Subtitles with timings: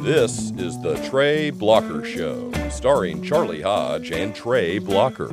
[0.00, 5.30] This is the Trey Blocker Show, starring Charlie Hodge and Trey Blocker.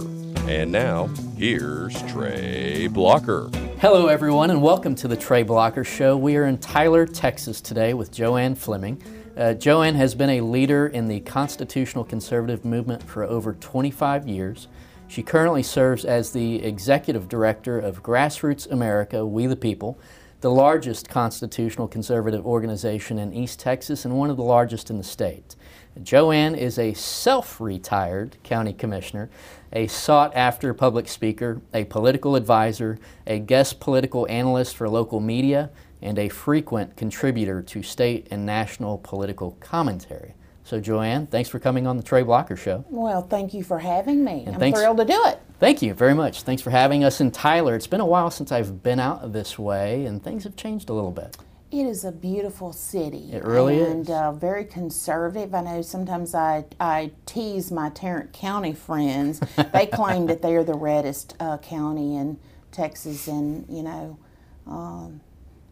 [0.50, 1.08] And now,
[1.38, 3.50] here's Trey Blocker.
[3.80, 6.18] Hello, everyone, and welcome to the Trey Blocker Show.
[6.18, 9.02] We are in Tyler, Texas today with Joanne Fleming.
[9.38, 14.68] Uh, Joanne has been a leader in the constitutional conservative movement for over 25 years.
[15.12, 20.00] She currently serves as the executive director of Grassroots America, We the People,
[20.40, 25.04] the largest constitutional conservative organization in East Texas and one of the largest in the
[25.04, 25.58] state.
[26.02, 29.30] Joanne is a self retired county commissioner,
[29.74, 32.98] a sought after public speaker, a political advisor,
[33.28, 38.98] a guest political analyst for local media, and a frequent contributor to state and national
[39.00, 40.36] political commentary.
[40.72, 42.86] So, Joanne, thanks for coming on the Trey Blocker Show.
[42.88, 44.46] Well, thank you for having me.
[44.46, 45.38] And I'm thanks- thrilled to do it.
[45.60, 46.44] Thank you very much.
[46.44, 47.76] Thanks for having us in Tyler.
[47.76, 50.94] It's been a while since I've been out this way, and things have changed a
[50.94, 51.36] little bit.
[51.72, 53.34] It is a beautiful city.
[53.34, 54.10] It really and, is.
[54.10, 55.54] uh, very conservative.
[55.54, 59.42] I know sometimes I, I tease my Tarrant County friends.
[59.74, 62.40] they claim that they are the reddest uh, county in
[62.72, 64.18] Texas, and, you know,
[64.66, 65.20] um,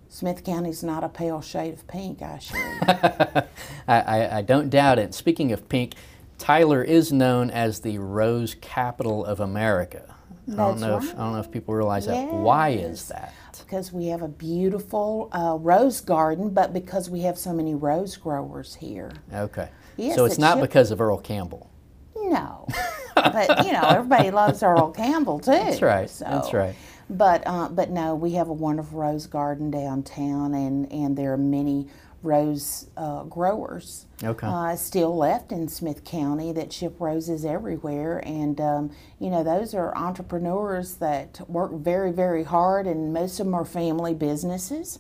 [0.10, 2.80] Smith County's not a pale shade of pink, I assure you.
[3.88, 5.14] I, I, I don't doubt it.
[5.14, 5.94] Speaking of pink,
[6.38, 10.16] Tyler is known as the Rose Capital of America.
[10.52, 12.28] I don't That's know if I don't know if people realize that.
[12.34, 13.34] Why is that?
[13.70, 18.18] because we have a beautiful uh, rose garden, but because we have so many rose
[18.18, 19.12] growers here.
[19.32, 19.70] Okay.
[19.96, 21.70] Yes, so it's it not should- because of Earl Campbell.
[22.16, 22.68] No,
[23.16, 25.52] but you know everybody loves Earl Campbell too.
[25.52, 26.10] That's right.
[26.10, 26.76] so- That's right.
[27.10, 31.38] But uh, but no, we have a wonderful rose garden downtown, and and there are
[31.38, 31.88] many
[32.22, 34.46] rose uh, growers Okay.
[34.46, 39.74] uh, still left in Smith County that ship roses everywhere, and um, you know those
[39.74, 45.00] are entrepreneurs that work very very hard, and most of them are family businesses.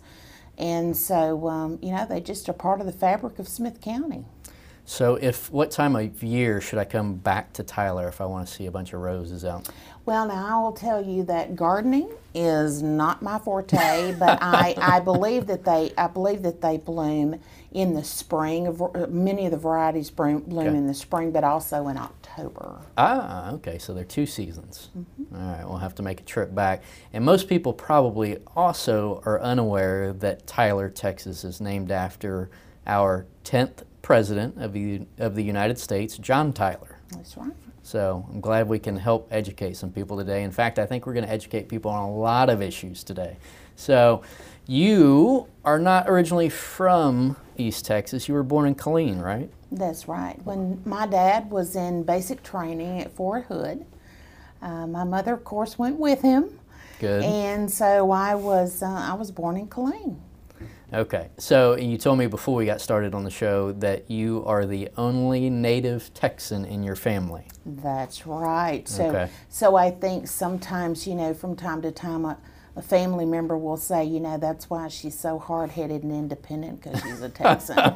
[0.57, 4.25] And so, um, you know, they just are part of the fabric of Smith County.
[4.83, 8.47] So if what time of year should I come back to Tyler if I want
[8.47, 9.69] to see a bunch of roses out?
[10.09, 14.99] Well, now I will tell you that gardening is not my forte, but I, I
[15.11, 17.39] believe that they I believe that they bloom
[17.73, 18.67] in the spring.
[18.67, 20.77] Uh, Many of the varieties bloom, bloom Okay.
[20.77, 22.79] in the spring, but also in October.
[22.97, 23.77] Ah, okay.
[23.77, 24.89] So they're two seasons.
[24.97, 25.35] Mm-hmm.
[25.35, 26.81] All right, we'll have to make a trip back.
[27.13, 32.49] And most people probably also are unaware that Tyler, Texas, is named after
[32.87, 36.97] our tenth president of the of the United States, John Tyler.
[37.11, 37.53] That's right.
[37.89, 40.43] So I'm glad we can help educate some people today.
[40.43, 43.37] In fact, I think we're going to educate people on a lot of issues today.
[43.75, 44.21] So
[44.67, 48.27] you are not originally from East Texas.
[48.27, 49.49] You were born in Killeen, right?
[49.71, 50.39] That's right.
[50.43, 53.83] When my dad was in basic training at Fort Hood,
[54.61, 56.59] uh, my mother, of course, went with him,
[56.99, 57.23] Good.
[57.23, 60.17] and so I was uh, I was born in Killeen.
[60.93, 61.29] Okay.
[61.37, 64.89] So you told me before we got started on the show that you are the
[64.97, 67.43] only native Texan in your family.
[67.65, 68.87] That's right.
[68.87, 69.29] So, Okay.
[69.49, 72.37] so I think sometimes, you know, from time to time, a,
[72.75, 76.81] a family member will say, you know, that's why she's so hard headed and independent
[76.81, 77.93] because she's a Texan.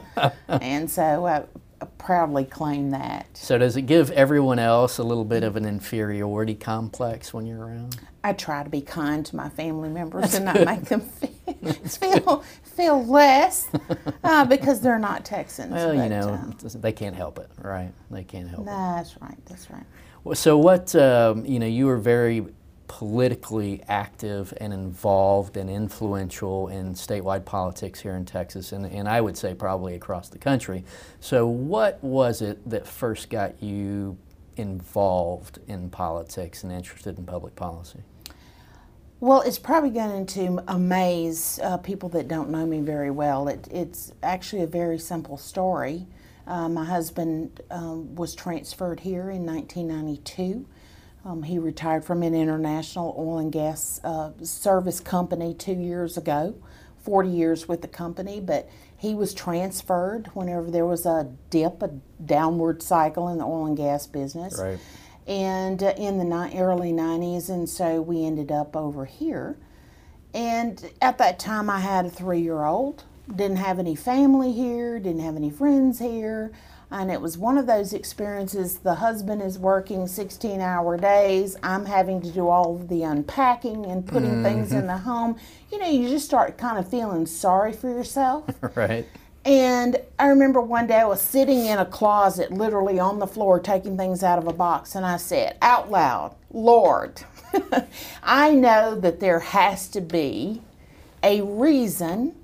[0.47, 1.43] and so I,
[1.81, 3.25] I proudly claim that.
[3.33, 7.65] So does it give everyone else a little bit of an inferiority complex when you're
[7.65, 7.97] around?
[8.23, 11.29] I try to be kind to my family members and not make them feel,
[11.85, 13.67] feel, feel less
[14.23, 15.71] uh, because they're not Texans.
[15.71, 17.91] Well, you know, uh, they can't help it, right?
[18.11, 18.65] They can't help it.
[18.65, 19.37] that's right.
[19.45, 19.85] That's right.
[20.23, 22.45] Well, So what um, you know, you were very
[22.87, 29.19] politically active and involved and influential in statewide politics here in Texas, and, and I
[29.19, 30.83] would say probably across the country.
[31.19, 34.17] So what was it that first got you
[34.57, 37.99] involved in politics and interested in public policy?
[39.23, 43.47] Well, it's probably going to amaze uh, people that don't know me very well.
[43.47, 46.07] It, it's actually a very simple story.
[46.45, 50.65] Uh, my husband um, was transferred here in 1992.
[51.23, 56.53] Um, he retired from an international oil and gas uh, service company two years ago,
[57.03, 61.91] 40 years with the company, but he was transferred whenever there was a dip, a
[62.25, 64.79] downward cycle in the oil and gas business Right.
[65.27, 69.57] And uh, in the ni- early 90s and so we ended up over here.
[70.33, 73.03] And at that time i had a three-year-old
[73.33, 76.51] didn't have any family here didn't have any friends here
[76.91, 81.85] and it was one of those experiences the husband is working 16 hour days i'm
[81.85, 85.37] having to do all of the unpacking and putting things in the home.
[85.71, 88.45] You know you just start kind of feeling sorry for yourself.
[88.75, 89.07] Right.
[89.45, 93.59] And I remember one day I was sitting in a closet, literally on the floor,
[93.59, 97.23] taking things out of a box, and I said out loud, Lord,
[98.23, 100.61] I know that there has to be
[101.21, 102.35] a reason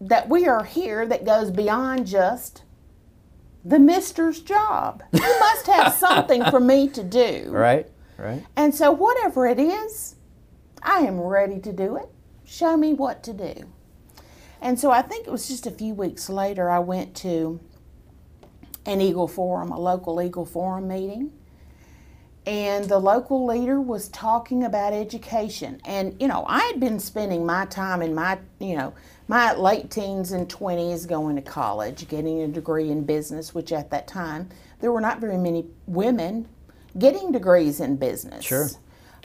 [0.00, 2.62] that we are here that goes beyond just
[3.64, 5.02] the mister's job.
[5.12, 7.48] You must have something for me to do.
[7.50, 7.86] Right,
[8.16, 8.44] right.
[8.56, 10.16] And so, whatever it is,
[10.82, 12.08] I am ready to do it.
[12.44, 13.72] Show me what to do.
[14.60, 17.60] And so, I think it was just a few weeks later, I went to
[18.86, 21.32] an Eagle Forum, a local Eagle Forum meeting.
[22.46, 25.80] And the local leader was talking about education.
[25.84, 28.94] And, you know, I had been spending my time in my, you know,
[29.26, 33.90] my late teens and 20s going to college, getting a degree in business, which at
[33.90, 34.48] that time
[34.78, 36.46] there were not very many women
[36.96, 38.44] getting degrees in business.
[38.44, 38.68] Sure.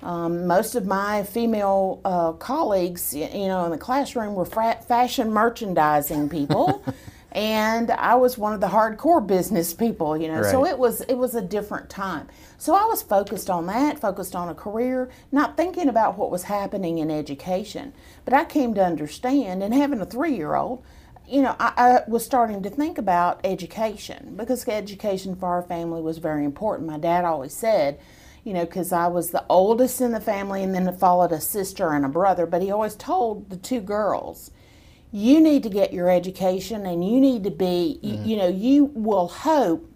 [0.03, 5.31] Um, most of my female uh, colleagues, you know, in the classroom were fra- fashion
[5.31, 6.83] merchandising people,
[7.31, 10.17] and I was one of the hardcore business people.
[10.17, 12.27] You know, so it was it was a different time.
[12.57, 16.43] So I was focused on that, focused on a career, not thinking about what was
[16.43, 17.93] happening in education.
[18.25, 20.83] But I came to understand, and having a three year old,
[21.27, 26.01] you know, I, I was starting to think about education because education for our family
[26.01, 26.89] was very important.
[26.89, 27.99] My dad always said,
[28.43, 31.93] you know, because I was the oldest in the family and then followed a sister
[31.93, 34.51] and a brother, but he always told the two girls,
[35.11, 38.25] you need to get your education and you need to be, you, mm-hmm.
[38.25, 39.87] you know, you will hope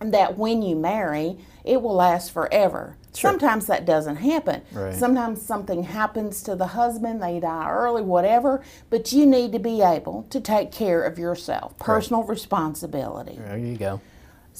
[0.00, 2.96] that when you marry, it will last forever.
[3.12, 4.62] Sometimes that doesn't happen.
[4.70, 4.94] Right.
[4.94, 9.82] Sometimes something happens to the husband, they die early, whatever, but you need to be
[9.82, 13.36] able to take care of yourself, personal responsibility.
[13.36, 14.00] There you go.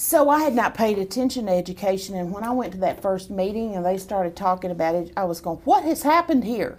[0.01, 3.31] So I had not paid attention to education, and when I went to that first
[3.31, 6.79] meeting and they started talking about it, I was going, What has happened here?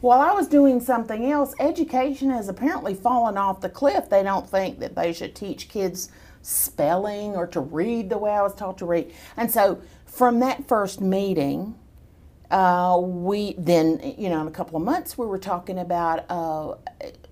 [0.00, 4.10] While I was doing something else, education has apparently fallen off the cliff.
[4.10, 6.10] They don't think that they should teach kids
[6.42, 9.14] spelling or to read the way I was taught to read.
[9.36, 11.76] And so from that first meeting,
[12.50, 16.74] uh, we then, you know, in a couple of months, we were talking about uh,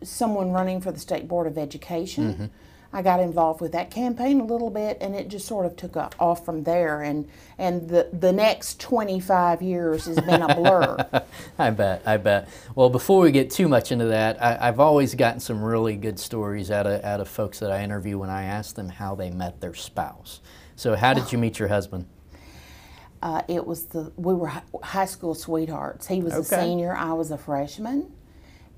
[0.04, 2.50] someone running for the State Board of Education.
[2.94, 5.96] I got involved with that campaign a little bit, and it just sort of took
[5.96, 7.02] off from there.
[7.02, 11.24] And and the the next 25 years has been a blur.
[11.58, 12.48] I bet, I bet.
[12.76, 16.20] Well, before we get too much into that, I, I've always gotten some really good
[16.20, 19.28] stories out of out of folks that I interview when I ask them how they
[19.28, 20.40] met their spouse.
[20.76, 22.06] So, how did you meet your husband?
[23.20, 24.52] Uh, it was the we were
[24.84, 26.06] high school sweethearts.
[26.06, 28.12] He was a senior, I was a freshman,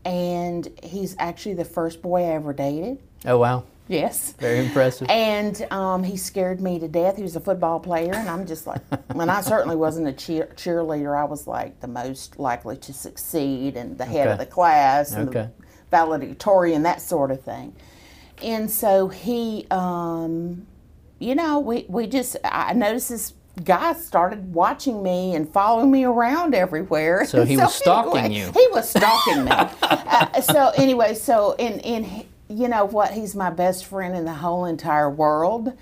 [0.06, 3.02] and he's actually the first boy I ever dated.
[3.26, 4.32] Oh, wow, Yes.
[4.38, 5.08] very impressive.
[5.08, 7.16] And um, he scared me to death.
[7.16, 10.50] He was a football player, and I'm just like, and I certainly wasn't a cheer-
[10.56, 11.16] cheerleader.
[11.16, 15.28] I was like the most likely to succeed and the head of the class and
[15.28, 15.48] Okay.
[15.60, 17.74] the valedictorian, that sort of thing.
[18.42, 20.66] And so he, um,
[21.18, 23.32] you know, we, we just, I noticed this
[23.64, 27.24] guy started watching me and following me around everywhere.
[27.24, 28.52] So he was stalking anyway, you.
[28.52, 29.50] He was stalking me.
[29.82, 33.12] uh, so anyway, so in in you know what?
[33.12, 35.72] He's my best friend in the whole entire world.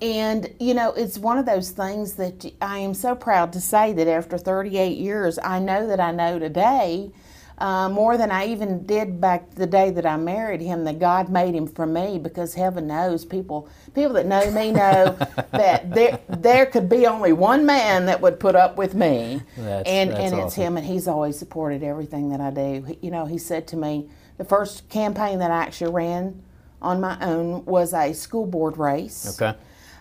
[0.00, 3.92] And you know, it's one of those things that I am so proud to say
[3.94, 7.10] that after 38 years, I know that I know today
[7.58, 10.84] uh, more than I even did back the day that I married him.
[10.84, 15.16] That God made him for me, because heaven knows people people that know me know
[15.50, 19.82] that there there could be only one man that would put up with me, That's-
[19.88, 22.82] and that's and it's him, and he's always supported everything that I do.
[22.86, 26.42] He- You know, he said to me, the first campaign that I actually ran
[26.80, 29.58] on my own was a school board race Okay.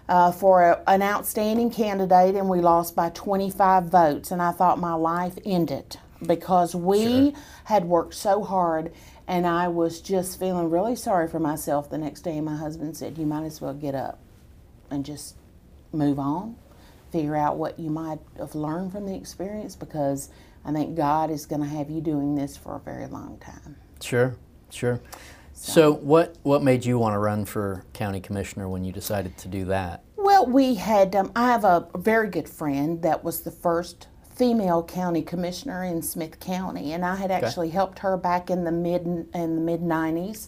[0.07, 4.31] uh, for a, an outstanding candidate, and we lost by 25 votes.
[4.31, 7.33] And I thought my life ended because we
[7.65, 8.91] had worked so hard,
[9.27, 12.37] and I was just feeling really sorry for myself the next day.
[12.37, 14.19] And my husband said, You might as well get up
[14.91, 15.35] and just
[15.91, 16.55] move on,
[17.11, 20.29] figure out what you might have learned from the experience because
[20.63, 23.77] I think God is going to have you doing this for a very long time.
[24.01, 24.35] Sure,
[24.69, 24.99] sure.
[25.53, 29.47] So, what what made you want to run for county commissioner when you decided to
[29.47, 30.03] do that?
[30.15, 31.15] Well, we had.
[31.15, 36.01] Um, I have a very good friend that was the first female county commissioner in
[36.03, 39.01] Smith County, and I had actually helped her back in the mid
[39.33, 40.47] in the mid '90s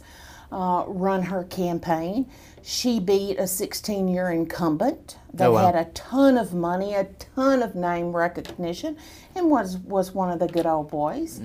[0.52, 2.30] uh, run her campaign.
[2.62, 5.66] She beat a 16-year incumbent that Oh, wow.
[5.72, 8.98] had a ton of money, a ton of name recognition,
[9.34, 11.42] and was was one of the good old boys.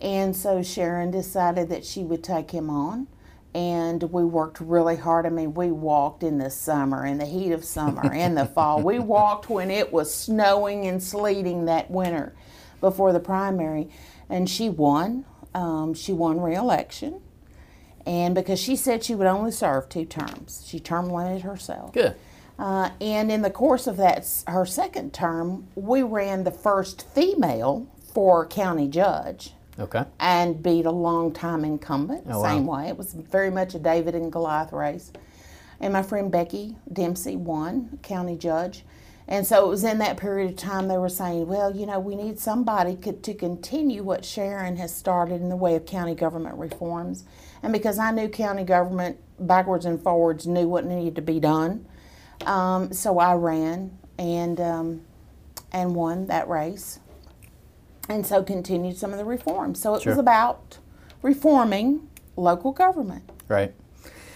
[0.00, 3.08] And so Sharon decided that she would take him on
[3.56, 5.24] and we worked really hard.
[5.24, 8.82] I mean, we walked in the summer, in the heat of summer, in the fall.
[8.82, 12.34] We walked when it was snowing and sleeting that winter
[12.82, 13.88] before the primary,
[14.28, 15.24] and she won.
[15.54, 17.22] Um, she won re-election,
[18.04, 21.94] and because she said she would only serve two terms, she term limited herself.
[21.94, 22.14] Good.
[22.58, 27.86] Uh, and in the course of that, her second term, we ran the first female
[28.12, 30.04] for county judge Okay.
[30.20, 32.24] and beat a long-time incumbent.
[32.28, 32.48] Oh, wow.
[32.48, 35.12] Same way, it was very much a David and Goliath race.
[35.80, 38.84] And my friend Becky Dempsey won, county judge.
[39.28, 41.98] And so it was in that period of time they were saying, well, you know,
[41.98, 46.56] we need somebody to continue what Sharon has started in the way of county government
[46.56, 47.24] reforms.
[47.62, 51.86] And because I knew county government backwards and forwards knew what needed to be done,
[52.44, 55.00] um, so I ran and um,
[55.72, 57.00] and won that race
[58.08, 59.80] and so continued some of the reforms.
[59.80, 60.12] So it Sure.
[60.12, 60.78] was about
[61.22, 63.30] reforming local government.
[63.48, 63.74] Right.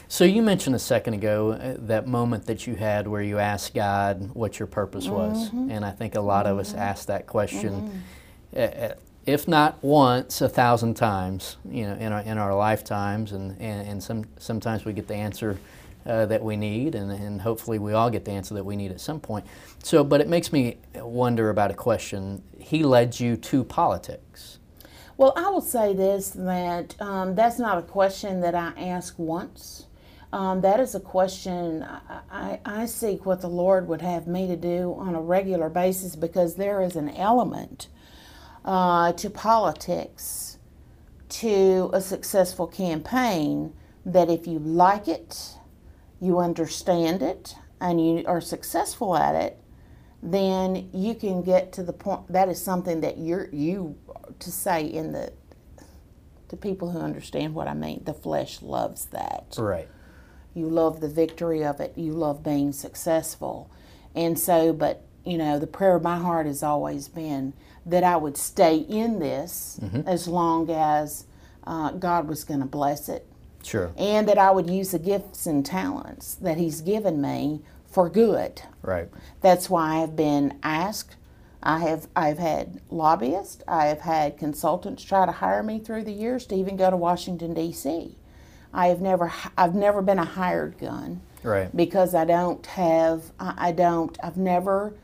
[0.09, 3.75] So you mentioned a second ago uh, that moment that you had where you asked
[3.75, 5.71] God what your purpose was, Mm-hmm.
[5.71, 8.03] and I think a lot of us ask that question,
[8.57, 8.95] uh, uh,
[9.27, 13.87] if not once, a thousand times, you know, in our in our lifetimes, and and,
[13.89, 15.59] and some sometimes we get the answer.
[16.07, 18.91] Uh, that we need, and, and hopefully we all get the answer that we need
[18.91, 19.45] at some point.
[19.83, 22.43] So, but it makes me wonder about a question.
[22.59, 24.61] He led you to politics.
[25.19, 29.89] Well, I will say this that um, that's not a question that I ask once.
[30.33, 34.47] Um, that is a question I, I, I seek what the Lord would have me
[34.47, 37.89] to do on a regular basis because there is an element
[38.65, 40.57] uh, to politics,
[41.29, 43.75] to a successful campaign,
[44.07, 45.59] that if you like it,
[46.21, 49.59] you understand it, and you are successful at it,
[50.23, 53.97] then you can get to the point that is something that you're you
[54.39, 55.33] to say in the
[56.49, 59.57] to people who understand what I mean the flesh loves that.
[59.59, 59.89] Right.
[60.53, 61.97] you love the victory of it.
[61.97, 63.71] You love being successful.
[64.15, 67.55] And so but you know the prayer of my heart has always been
[67.87, 71.25] that I would stay in this as long as
[71.65, 73.27] uh, God was going to bless it
[73.63, 73.93] Sure.
[73.97, 78.63] and that I would use the gifts and talents that He's given me for good.
[78.83, 79.09] Right.
[79.41, 81.17] That's why I've been asked.
[81.63, 86.13] I have I've had lobbyists, I have had consultants try to hire me through the
[86.13, 88.17] years to even go to Washington D.C.
[88.73, 91.75] I have never I've never been a hired gun Right.
[91.77, 94.95] because I don't have I I don't I've never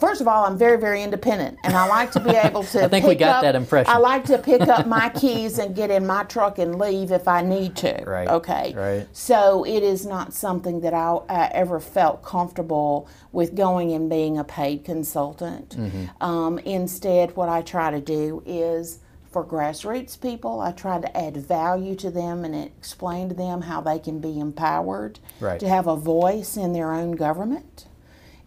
[0.00, 2.84] First of all, I'm very, very independent, and I like to be able to.
[2.84, 3.92] I think we got up- that impression.
[3.92, 7.26] I like to pick up my keys and get in my truck and leave if
[7.26, 8.04] I need to.
[8.06, 8.72] Right, Okay.
[8.76, 9.06] right.
[9.12, 14.38] So it is not something that I, I ever felt comfortable with going and being
[14.38, 15.76] a paid consultant.
[15.76, 16.22] Mm-hmm.
[16.22, 19.00] Um, instead, what I try to do is
[19.32, 23.80] for grassroots people, I try to add value to them and explain to them how
[23.80, 25.58] they can be empowered Right.
[25.60, 27.86] to have a voice in their own government.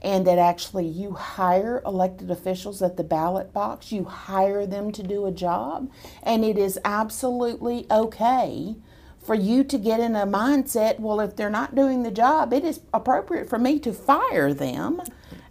[0.04, 5.04] And that actually you hire elected officials at the ballot box, you hire them to
[5.04, 5.92] do a job,
[6.24, 8.78] and it is absolutely okay
[9.24, 12.64] for you to get in a mindset well, if they're not doing the job, it
[12.64, 15.02] is appropriate for me to fire them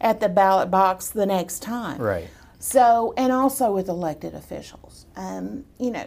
[0.01, 2.01] at the ballot box the next time.
[2.01, 2.29] Right.
[2.59, 6.07] So, and also with elected officials, um, you know,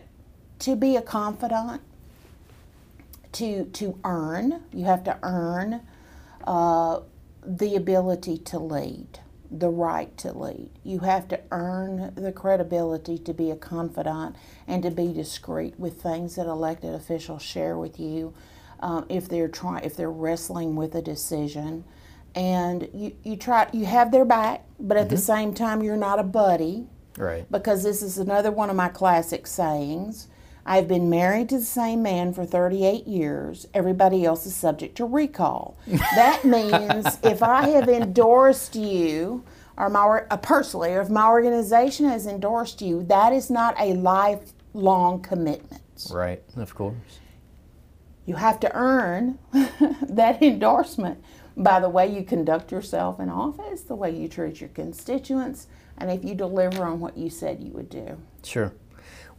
[0.60, 1.82] to be a confidant,
[3.34, 5.82] to to earn, you have to earn
[6.46, 7.00] uh,
[7.46, 9.20] the ability to lead,
[9.52, 10.70] the right to lead.
[10.84, 14.36] You have to earn the credibility to be a confidant
[14.68, 18.34] and to be discreet with things that elected officials share with you.
[18.80, 21.86] Um, if they're trying, if they're wrestling with a decision,
[22.36, 26.20] and you, you try, you have their back, but at the same time, you're not
[26.20, 27.50] a buddy Right.
[27.52, 30.28] because this is another one of my classic sayings.
[30.66, 33.68] I've been married to the same man for 38 years.
[33.74, 35.78] Everybody else is subject to recall.
[35.88, 39.44] that means if I have endorsed you,
[39.78, 43.94] or my uh, personally, or if my organization has endorsed you, that is not a
[43.94, 45.82] lifelong commitment.
[46.12, 46.42] Right.
[46.56, 47.20] Of course.
[48.26, 51.22] You have to earn that endorsement
[51.58, 55.68] by the way you conduct yourself in office, the way you treat your constituents,
[55.98, 58.18] and if you deliver on what you said you would do.
[58.44, 58.74] Sure.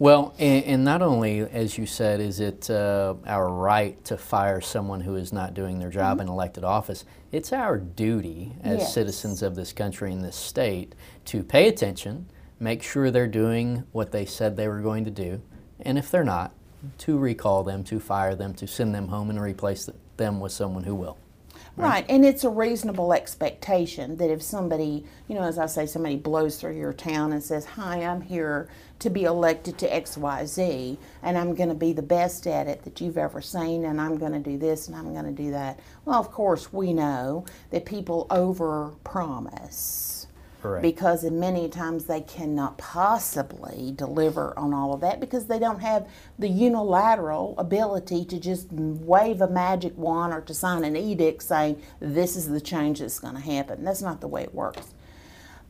[0.05, 4.61] Well, and, and not only, as you said, is it uh, our right to fire
[4.61, 8.93] someone who is not doing their job in elected office, it's our duty as Yes.
[8.93, 10.95] citizens of this country and this state
[11.25, 12.27] to pay attention,
[12.61, 15.41] make sure they're doing what they said they were going to do,
[15.81, 16.53] and if they're not,
[16.99, 20.85] to recall them, to fire them, to send them home and replace them with someone
[20.85, 21.17] who will.
[21.77, 26.17] Right, and it's a reasonable expectation that if somebody, you know, as I say, somebody
[26.17, 28.69] blows through your town and says, Hi, I'm here
[29.01, 33.01] to be elected to XYZ, and I'm going to be the best at it that
[33.01, 35.81] you've ever seen, and I'm going to do this and I'm going to do that.
[36.05, 40.14] Well, of course, we know that people over promise.
[40.65, 40.83] Correct.
[40.83, 46.09] Because many times they cannot possibly deliver on all of that because they don't have
[46.39, 51.83] the unilateral ability to just wave a magic wand or to sign an edict saying
[52.01, 53.85] this is the change that's going to happen.
[53.85, 54.95] That's not the way it works.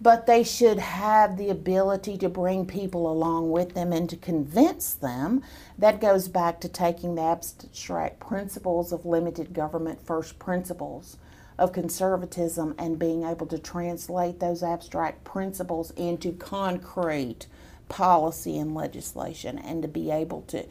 [0.01, 4.95] but they should have the ability to bring people along with them and to convince
[4.95, 5.43] them.
[5.79, 11.17] That goes back to taking the abstract principles of limited government, first principles
[11.59, 17.47] of conservatism, and being able to translate those abstract principles into concrete
[17.89, 20.67] policy and legislation, and to be able to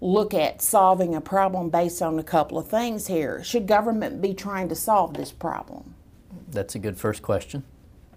[0.00, 3.42] look at solving a problem based on a couple of things here.
[3.42, 5.94] Should government be trying to solve this problem?
[6.50, 7.64] That's a good first question.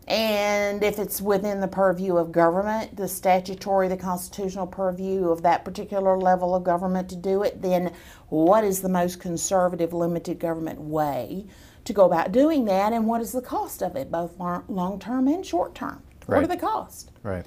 [0.08, 5.64] And if it's within the purview of government, the statutory, the constitutional purview of that
[5.64, 7.94] particular level of government to do it, then
[8.30, 11.46] what is the most conservative limited government way
[11.86, 12.94] to go about doing that?
[12.94, 16.02] And what is the cost of it, both long term and short term?
[16.26, 16.44] What Right.
[16.44, 17.10] are the costs?
[17.24, 17.46] Right.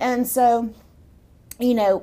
[0.00, 0.70] And so,
[1.60, 1.98] you know,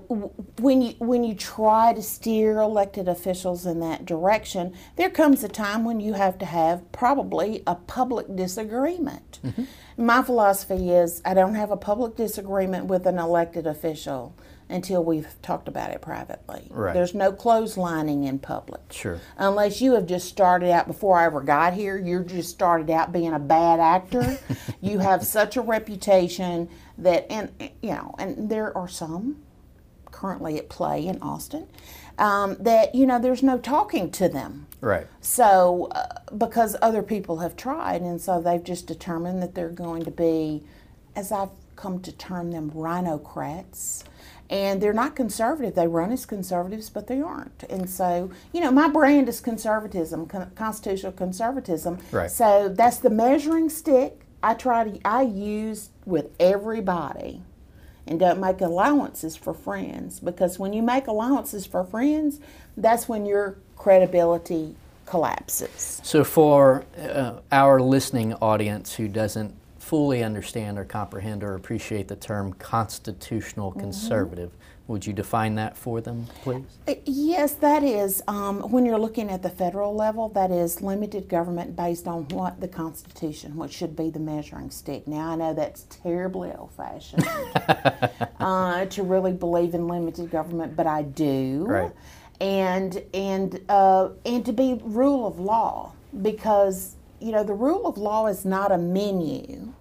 [0.59, 5.47] when you when you try to steer elected officials in that direction, there comes a
[5.47, 9.39] time when you have to have probably a public disagreement.
[9.45, 9.63] Mm-hmm.
[9.97, 14.35] My philosophy is I don't have a public disagreement with an elected official
[14.69, 16.67] until we've talked about it privately.
[16.71, 16.93] Right.
[16.93, 18.81] There's no closelining in public.
[18.91, 19.19] Sure.
[19.37, 23.11] Unless you have just started out before I ever got here, you're just started out
[23.11, 24.37] being a bad actor.
[24.81, 29.37] you have such a reputation that, and you know, and there are some
[30.05, 31.67] currently at play in Austin
[32.17, 34.67] um, that you know there's no talking to them.
[34.81, 35.07] Right.
[35.21, 36.07] So, uh,
[36.37, 40.63] because other people have tried, and so they've just determined that they're going to be,
[41.15, 44.03] as I've come to term them, rhinocrats.
[44.49, 45.73] And they're not conservative.
[45.73, 47.63] They run as conservatives, but they aren't.
[47.63, 51.97] And so, you know, my brand is conservatism, con- constitutional conservatism.
[52.11, 52.29] Right.
[52.29, 57.41] So that's the measuring stick I try to I use with everybody
[58.05, 62.39] and don't make allowances for friends because when you make allowances for friends,
[62.77, 64.75] that's when your credibility
[65.05, 65.99] collapses.
[66.03, 72.15] So, for uh, our listening audience who doesn't fully understand or comprehend or appreciate the
[72.15, 74.51] term constitutional conservative,
[74.87, 76.63] would you define that for them, please?
[76.87, 78.23] Uh, Yes, that is.
[78.27, 82.59] Um, when you're looking at the federal level, that is limited government based on what
[82.59, 85.07] the Constitution, which should be the measuring stick.
[85.07, 87.27] Now, I know that's terribly old fashioned
[88.39, 91.65] uh, to really believe in limited government, but I do.
[91.67, 91.91] Right.
[92.41, 95.93] And and uh, and to be rule of law
[96.23, 99.73] because you know the rule of law is not a menu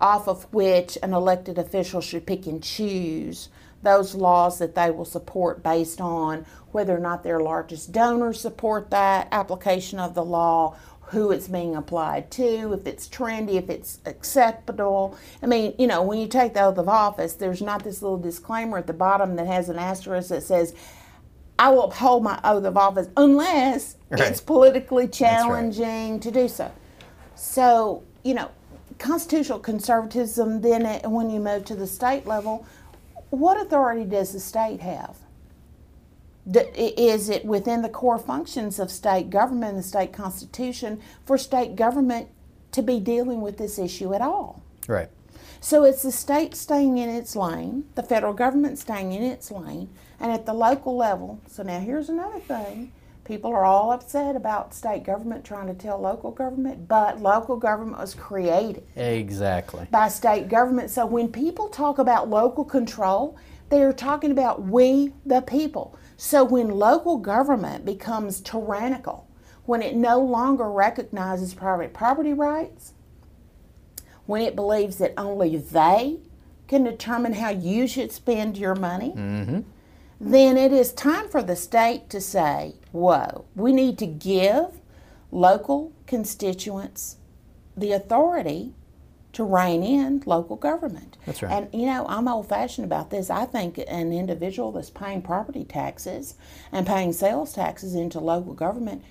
[0.00, 3.48] off of which an elected official should pick and choose
[3.82, 8.90] those laws that they will support based on whether or not their largest donors support
[8.90, 10.76] that application of the law,
[11.10, 15.16] who it's being applied to, if it's trendy, if it's acceptable.
[15.42, 18.18] I mean, you know, when you take the oath of office, there's not this little
[18.18, 20.74] disclaimer at the bottom that has an asterisk that says,
[21.58, 24.20] I will uphold my oath of office unless Right.
[24.20, 25.12] it's politically right.
[25.12, 26.70] challenging to do so.
[27.34, 28.50] So, you know,
[28.98, 32.66] constitutional conservatism, then uh, when you move to the state level,
[33.30, 35.16] what authority does the state have?
[36.76, 41.74] Is it within the core functions of state government and the state constitution for state
[41.74, 42.28] government
[42.72, 44.62] to be dealing with this issue at all?
[44.86, 45.08] Right.
[45.60, 49.88] So it's the state staying in its lane, the federal government staying in its lane,
[50.20, 51.40] and at the local level.
[51.46, 52.92] So now here's another thing.
[53.24, 57.98] People are all upset about state government trying to tell local government, but local government
[57.98, 59.88] was created Exactly.
[59.90, 60.90] by state government.
[60.90, 63.36] So when people talk about local control,
[63.68, 65.98] they are talking about we, the people.
[66.16, 69.26] So when local government becomes tyrannical,
[69.64, 72.92] when it no longer recognizes private property rights,
[74.26, 76.18] when it believes that only they
[76.68, 79.60] can determine how you should spend your money, mm-hmm.
[80.20, 84.80] Then it is time for the state to say, whoa, we need to give
[85.30, 87.16] local constituents
[87.76, 88.72] the authority
[89.36, 91.18] to rein in local government.
[91.26, 91.52] That's right.
[91.52, 93.28] And you know, I'm old fashioned about this.
[93.28, 96.36] I think an individual that's paying property taxes
[96.72, 99.04] and paying sales taxes into local government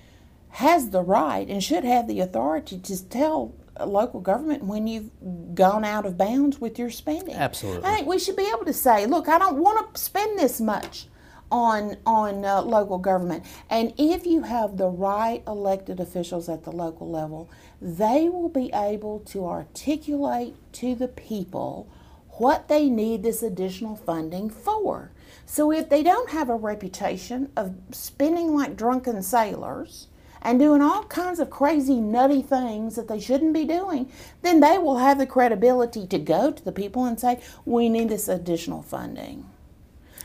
[0.48, 5.10] has the right and should have the authority to tell local government when you've
[5.54, 7.34] gone out of bounds with your spending.
[7.34, 7.84] Absolutely.
[7.84, 10.60] I think we should be able to say, look, I don't want to spend this
[10.60, 11.08] much
[11.50, 13.44] on on uh, local government.
[13.70, 18.70] And if you have the right elected officials at the local level, they will be
[18.72, 21.88] able to articulate to the people
[22.38, 25.10] what they need this additional funding for.
[25.46, 30.08] So if they don't have a reputation of spending like drunken sailors,
[30.42, 34.10] and doing all kinds of crazy, nutty things that they shouldn't be doing,
[34.42, 38.08] then they will have the credibility to go to the people and say, We need
[38.10, 39.46] this additional funding.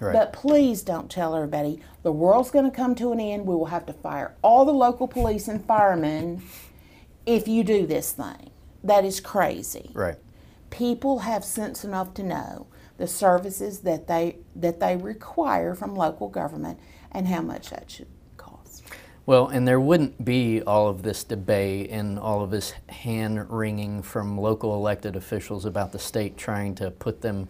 [0.01, 0.13] Right.
[0.13, 3.45] But please don't tell everybody the world's going to come to an end.
[3.47, 6.41] We will have to fire all the local police and firemen
[7.25, 8.51] if you do this thing.
[8.83, 9.91] That is crazy.
[9.93, 10.17] Right.
[10.71, 16.29] people have sense enough to know the services that they that they require from local
[16.29, 16.79] government
[17.11, 18.07] and how much that should.
[19.31, 24.03] Well, and there wouldn't be all of this debate and all of this hand wringing
[24.03, 27.47] from local elected officials about the state trying to put them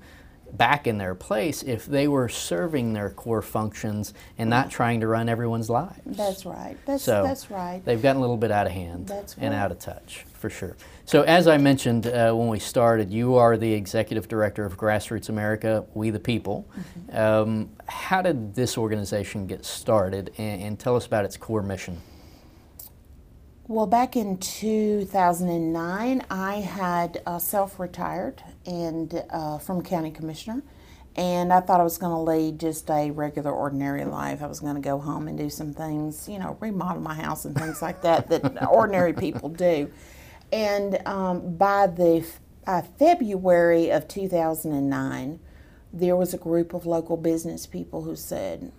[0.53, 5.07] back in their place if they were serving their core functions and not trying to
[5.07, 6.01] run everyone's lives.
[6.05, 6.77] That's right.
[6.85, 7.81] That's So that's right.
[7.83, 10.77] They've gotten a little bit out of hand and out of touch, for sure.
[11.05, 15.29] So, as I mentioned uh, when we started, you are the executive director of Grassroots
[15.29, 16.69] America, We the People.
[17.09, 17.17] Mm-hmm.
[17.17, 17.69] Um,
[18.11, 21.97] how did this organization get started, and, and tell us about its core mission?
[23.69, 30.61] Well, back in 2009, I had uh, self-retired and uh, from county commissioner,
[31.15, 34.43] and I thought I was going to lead just a regular, ordinary life.
[34.43, 37.45] I was going to go home and do some things, you know, remodel my house
[37.45, 39.89] and things like that that ordinary people do.
[40.51, 42.27] And um, by the
[42.67, 45.39] uh, February of 2009,
[45.93, 48.71] there was a group of local business people who said,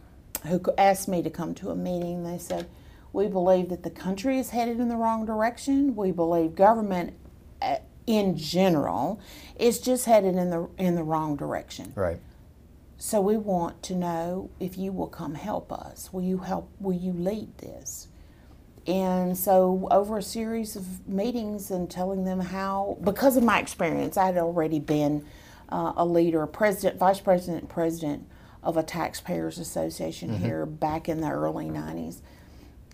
[0.47, 2.25] who asked me to come to a meeting.
[2.25, 2.67] They said,
[3.13, 5.95] "We believe that the country is headed in the wrong direction.
[5.95, 7.15] We believe government,
[7.61, 9.21] uh, in general,
[9.57, 11.93] is just headed in the in the wrong direction.
[11.95, 12.21] Right.
[12.97, 16.13] So we want to know if you will come help us.
[16.13, 16.71] Will you help?
[16.81, 18.09] Will you lead this?"
[18.87, 24.17] And so, over a series of meetings and telling them how, because of my experience,
[24.17, 25.25] I had already been
[25.69, 28.29] uh, a leader, a president, vice president, president
[28.63, 32.21] of a taxpayers association here back in the early 90s.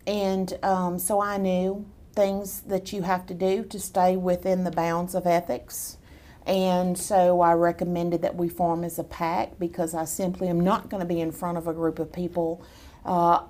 [0.07, 4.71] And um, so I knew things that you have to do to stay within the
[4.71, 5.99] bounds of ethics.
[6.47, 10.89] And so I recommended that we form as a PAC because I simply am not
[10.89, 12.65] going to be in front of a group of people
[13.05, 13.43] uh,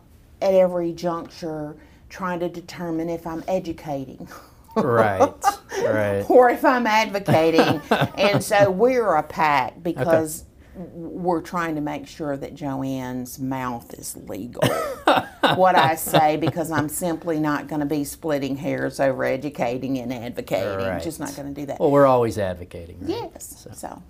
[0.43, 1.77] at every juncture
[2.09, 4.29] trying to determine if I'm educating.
[4.75, 5.33] Right.
[5.83, 6.25] right.
[6.29, 7.81] or if I'm advocating.
[8.17, 14.17] and so we're a PAC because we're trying to make sure that Joanne's mouth is
[14.17, 14.63] legal.
[15.57, 20.13] what I say because I'm simply not going to be splitting hairs over educating and
[20.13, 20.87] advocating.
[20.87, 21.03] Right.
[21.03, 21.81] Just not going to do that.
[21.81, 22.99] Well, we're always advocating.
[23.01, 23.31] Right?
[23.33, 23.67] yes.
[23.75, 24.03] So.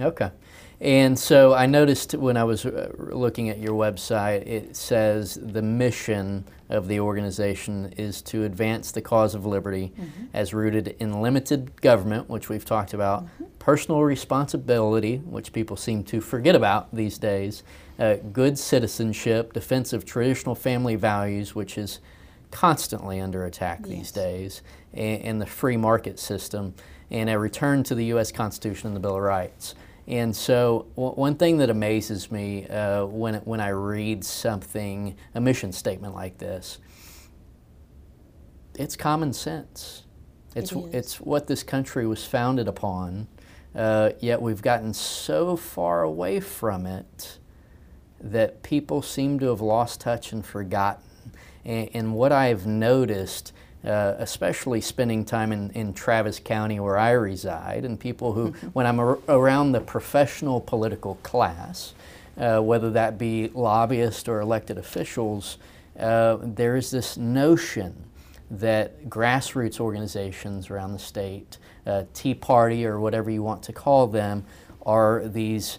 [0.00, 0.30] Okay.
[0.80, 5.62] And so I noticed when I was uh, looking at your website, it says the
[5.62, 9.92] mission of the organization is to advance the cause of liberty
[10.32, 13.24] as rooted in limited government, which we've talked about,
[13.58, 17.62] personal responsibility, which people seem to forget about these days,
[17.98, 22.00] uh, good citizenship, defense of traditional family values, which is
[22.50, 26.74] constantly under attack these days, and, and the free market system,
[27.10, 28.32] and a return to the U.S.
[28.32, 29.74] Constitution and the Bill of Rights.
[30.06, 35.40] And so, w- one thing that amazes me uh, when, when I read something, a
[35.40, 36.78] mission statement like this,
[38.76, 40.04] it's common sense.
[40.54, 43.28] It's, It it's what this country was founded upon,
[43.74, 47.38] uh, yet we've gotten so far away from it
[48.20, 51.02] that people seem to have lost touch and forgotten.
[51.64, 53.52] And, and what I've noticed,
[53.84, 58.86] uh, especially spending time in, in Travis County where I reside, and people who, when
[58.86, 61.94] I'm ar- around the professional political class,
[62.38, 65.58] uh, whether that be lobbyists or elected officials,
[65.98, 67.94] uh, there is this notion
[68.50, 74.06] that grassroots organizations around the state, uh, Tea Party or whatever you want to call
[74.06, 74.44] them,
[74.84, 75.78] are these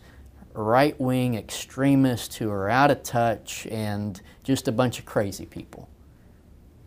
[0.54, 5.90] right wing extremists who are out of touch and just a bunch of crazy people.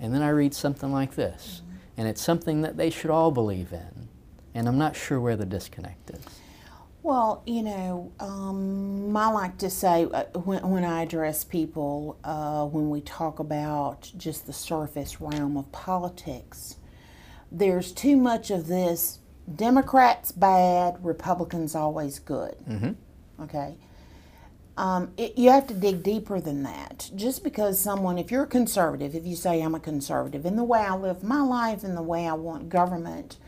[0.01, 1.63] And then I read something like this,
[1.97, 4.09] and it's something that they should all believe in.
[4.55, 6.21] And I'm not sure where the disconnect is.
[7.03, 12.67] Well, you know, um, I like to say uh, when, when I address people, uh,
[12.67, 16.77] when we talk about just the surface realm of politics,
[17.51, 19.21] there's too much of this
[19.55, 22.57] Democrats bad, Republicans always good.
[22.69, 23.43] Mm-hmm.
[23.45, 23.77] Okay.
[24.79, 27.11] Um, it, you have to dig deeper than that.
[27.17, 30.63] Just because someone, if you're a conservative, if you say I'm a conservative, in the
[30.63, 33.39] way I live my life, in the way I want government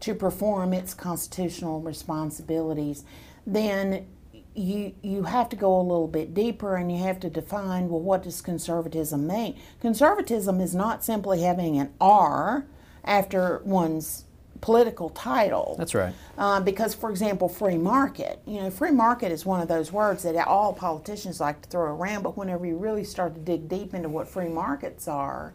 [0.00, 3.04] to perform its constitutional responsibilities,
[3.46, 4.06] then
[4.54, 8.00] you you have to go a little bit deeper and you have to define well
[8.00, 9.60] what does conservatism mean?
[9.80, 12.64] Conservatism is not simply having an R
[13.04, 14.24] after one's
[14.60, 15.76] political title.
[15.78, 16.14] That's right.
[16.36, 20.22] Uh, because, for example, free market, you know, free market is one of those words
[20.22, 23.94] that all politicians like to throw around, but whenever you really start to dig deep
[23.94, 25.52] into what free markets are,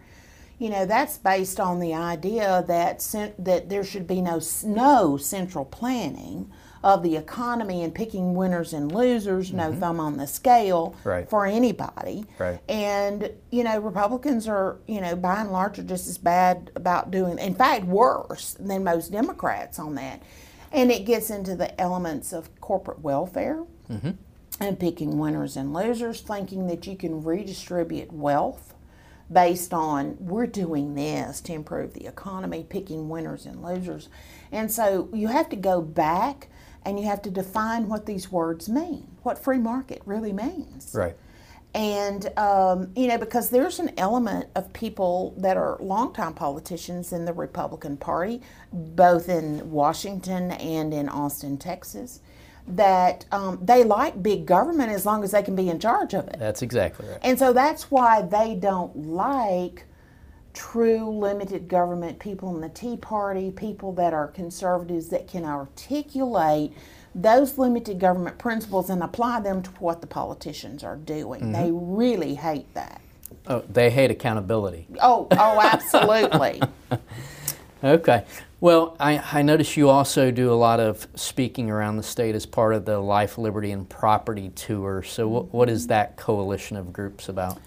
[0.59, 2.99] you know, that's based on the idea that
[3.39, 6.51] that there should be no no central planning
[6.84, 9.80] of the economy and picking winners and losers, no mm-hmm.
[9.80, 11.30] thumb on the scale Right.
[11.30, 12.26] for anybody.
[12.38, 12.60] Right.
[12.67, 17.12] And you know, Republicans are you know by and large are just as bad about
[17.12, 20.22] doing, in fact, worse than most Democrats on that.
[20.72, 24.12] And it gets into the elements of corporate welfare mm-hmm.
[24.60, 28.74] and picking winners and losers, thinking that you can redistribute wealth
[29.32, 34.10] based on we're doing this to improve the economy, picking winners and losers.
[34.52, 36.50] And so you have to go back
[36.86, 40.91] and you have to define what these words mean, what free market really means.
[40.93, 41.15] Right.
[41.76, 47.26] And, um, you know, because there's an element of people that are longtime politicians in
[47.26, 48.41] the Republican Party,
[48.72, 52.19] both in Washington and in Austin, Texas,
[52.67, 56.28] that um, they like big government as long as they can be in charge of
[56.28, 56.38] it.
[56.38, 57.19] That's exactly right.
[57.24, 59.86] And so that's why they don't like
[60.53, 66.73] true limited government people in the Tea Party, people that are conservatives that can articulate
[67.15, 71.51] those limited government principles and apply them to what the politicians are doing.
[71.51, 73.01] They really hate that.
[73.47, 74.87] Oh, they hate accountability.
[75.01, 76.61] Oh, oh, absolutely.
[77.83, 78.23] Okay.
[78.61, 82.45] Well, I, I notice you also do a lot of speaking around the state as
[82.45, 85.03] part of the Life, Liberty, and Property Tour.
[85.03, 87.59] So, what, what is that coalition of groups about?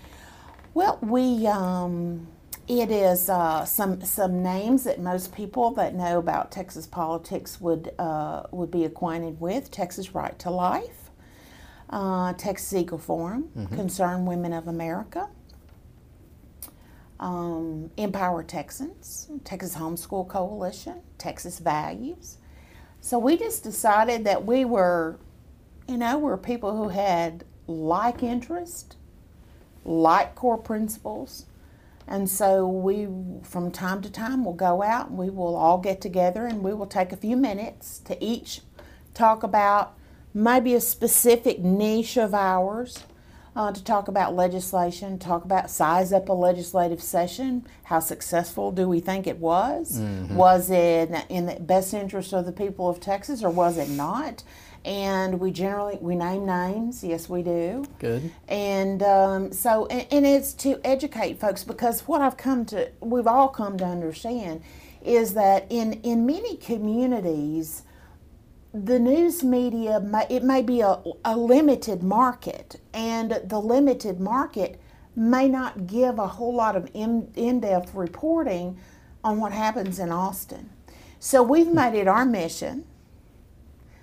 [0.73, 2.27] Well, we um,
[2.69, 7.93] it is uh, some some names that most people that know about Texas politics would
[7.99, 9.71] uh, would be acquainted with.
[9.71, 11.11] Texas Right to Life,
[11.91, 15.29] uh, Texas Eagle Forum, Concerned Women of America,
[17.21, 22.39] um, Empower Texans, Texas Homeschool Coalition, Texas Values.
[23.01, 25.19] So we just decided that we were,
[25.89, 28.97] you know, we're people who had like interest,
[29.85, 31.47] like core principles.
[32.09, 33.09] And so we,
[33.43, 36.73] from time to time, will go out and we will all get together and we
[36.73, 38.61] will take a few minutes to each
[39.15, 39.95] talk about
[40.35, 43.05] maybe a specific niche of ours,
[43.57, 47.67] uh, to talk about legislation, talk about size up a legislative session.
[47.85, 49.99] How successful do we think it was?
[50.37, 54.43] Was it in the best interest of the people of Texas or was it not?
[54.87, 57.03] And we generally we name names.
[57.03, 57.85] Yes, we do.
[57.99, 58.31] Good.
[58.47, 63.27] And um, so, and, and it's to educate folks because what I've come to, we've
[63.27, 64.63] all come to understand,
[65.05, 67.83] is that in in many communities,
[68.73, 74.81] the news media may, it may be a, a limited market, and the limited market
[75.17, 78.79] may not give a whole lot of in, in-depth reporting
[79.25, 80.71] on what happens in Austin.
[81.19, 82.85] So we've made it our mission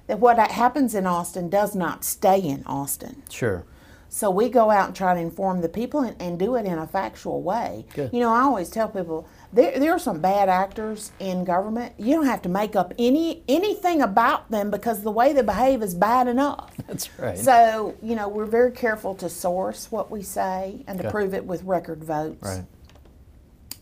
[0.07, 3.23] that what happens in Austin does not stay in Austin.
[3.29, 3.63] Sure.
[4.09, 6.77] So we go out and try to inform the people and, and do it in
[6.77, 7.85] a factual way.
[7.95, 8.11] Good.
[8.13, 11.95] You know, I always tell people there, there are some bad actors in government.
[11.97, 15.81] You don't have to make up any anything about them because the way they behave
[15.81, 16.71] is bad enough.
[16.87, 17.39] That's right.
[17.39, 21.11] So, you know, we're very careful to source what we say and to Okay.
[21.11, 22.65] prove it with record votes right.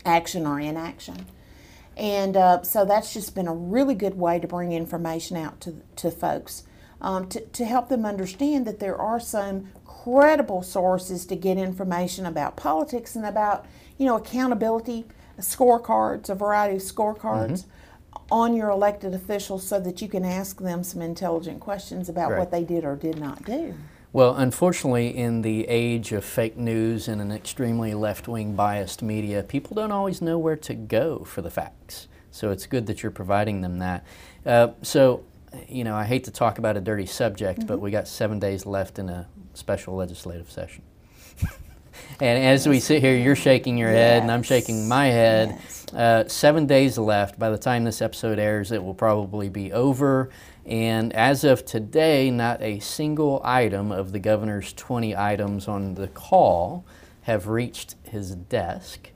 [0.05, 1.25] action or inaction.
[1.97, 5.75] And uh, so that's just been a really good way to bring information out to,
[5.97, 6.63] to folks
[7.01, 12.25] um, to, to help them understand that there are some credible sources to get information
[12.25, 13.65] about politics and about,
[13.97, 15.05] you know, accountability,
[15.39, 17.65] scorecards, a variety of scorecards
[18.31, 22.39] on your elected officials so that you can ask them some intelligent questions about Right.
[22.39, 23.73] what they did or did not do.
[24.13, 29.41] Well, unfortunately, in the age of fake news and an extremely left wing biased media,
[29.41, 32.09] people don't always know where to go for the facts.
[32.29, 34.05] So it's good that you're providing them that.
[34.45, 35.23] Uh, so,
[35.67, 38.65] you know, I hate to talk about a dirty subject, but we got seven days
[38.65, 40.83] left in a special legislative session.
[42.19, 45.57] and as we sit here, you're shaking your head, and I'm shaking my head.
[45.57, 45.93] Yes.
[45.93, 47.39] Uh, seven days left.
[47.39, 50.29] By the time this episode airs, it will probably be over.
[50.65, 56.07] And as of today, not a single item of the governor's 20 items on the
[56.07, 56.85] call
[57.21, 59.09] have reached his desk.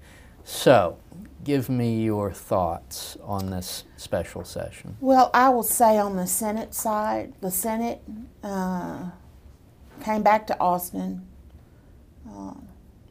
[0.44, 0.98] So,
[1.44, 4.98] give me your thoughts on this special session.
[5.00, 8.02] Well, I will say on the Senate side, the Senate
[8.44, 9.10] uh,
[10.04, 11.26] came back to Austin.
[12.30, 12.54] Uh,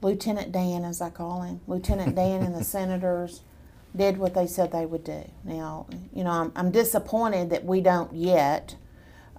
[0.03, 3.42] Lieutenant Dan, as I call him, Lieutenant Dan and the senators
[3.96, 5.30] did what they said they would do.
[5.44, 8.76] Now, you know, I'm, I'm disappointed that we don't yet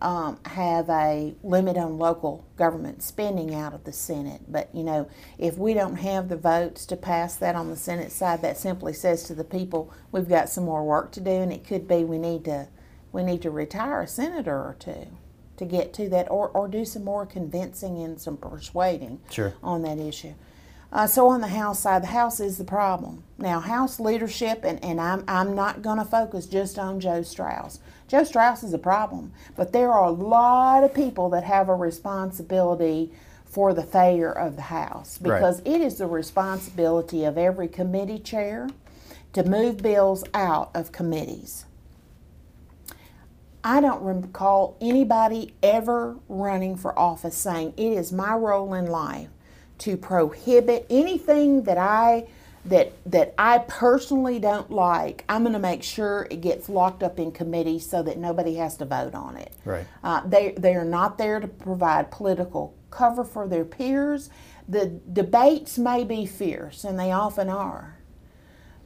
[0.02, 4.42] um, have a limit on local government spending out of the Senate.
[4.48, 8.12] But, you know, if we don't have the votes to pass that on the Senate
[8.12, 11.52] side, that simply says to the people we've got some more work to do, and
[11.52, 12.68] it could be we need to
[13.12, 15.08] we need to retire a senator or two
[15.56, 19.54] to get to that, or, or do some more convincing and some persuading Sure.
[19.64, 20.34] on that issue.
[20.96, 23.22] Uh, so on the House side, the House is the problem.
[23.38, 27.82] Now, House leadership, and, and I'm, I'm not going to focus just on Joe Straus.
[28.08, 31.76] Joe Straus is a problem, but there are a lot of people that have a
[31.76, 33.12] responsibility
[33.44, 35.38] for the failure of the House Right.
[35.38, 38.70] because it is the responsibility of every committee chair
[39.34, 41.66] to move bills out of committees
[43.66, 49.30] I don't recall anybody ever running for office saying it is my role in life
[49.80, 52.28] to prohibit anything that I
[52.66, 55.24] that that I personally don't like.
[55.30, 58.78] I'm going to make sure it gets locked up in committee so that nobody has
[58.78, 59.54] to vote on it.
[59.64, 59.86] Right.
[60.04, 64.30] Uh, they they are not there to provide political cover for their peers.
[64.68, 67.98] The debates may be fierce, and they often are,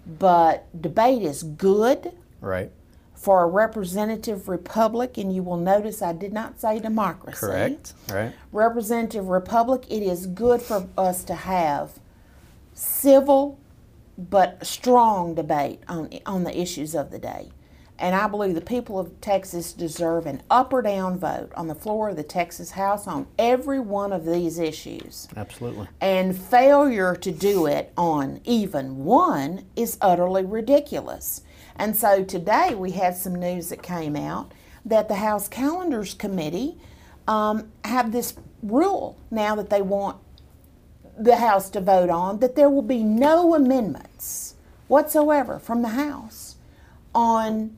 [0.05, 2.71] but debate is good Right.
[3.19, 7.37] For a representative republic, and you will notice I did not say democracy.
[7.37, 7.93] Correct.
[8.09, 8.33] Right.
[8.53, 11.99] Representative republic, it is good for us to have
[12.73, 13.59] civil
[14.17, 17.49] but strong debate on, on the issues of the day.
[17.97, 21.75] And I believe the people of Texas deserve an up or down vote on the
[21.75, 25.27] floor of the Texas House on every one of these issues.
[25.35, 25.89] Absolutely.
[25.99, 31.41] And failure to do it on even one is utterly ridiculous.
[31.79, 36.77] And so today we had some news that came out that the House Calendars Committee
[37.25, 40.17] um, have this rule now that they want
[41.17, 44.55] the House to vote on that there will be no amendments
[44.89, 46.57] whatsoever from the House
[47.15, 47.77] on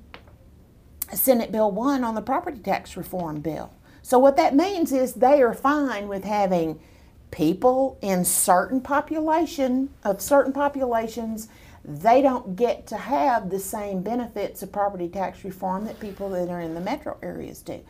[1.14, 3.72] Senate Bill 1 on the property tax reform bill.
[4.02, 6.80] So, what that means is they are fine with having
[7.30, 11.48] people in certain population of certain populations
[11.84, 16.50] they don't get to have the same benefits of property tax reform that people that
[16.50, 17.84] are in the metro areas do